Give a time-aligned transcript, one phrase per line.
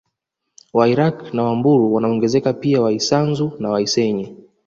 [0.75, 4.27] Wairaqw na Wambulu wanaongezeka pia Waisanzu na Waisenye